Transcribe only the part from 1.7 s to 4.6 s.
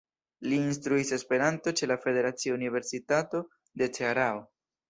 ĉe la Federacia Universitato de Cearao.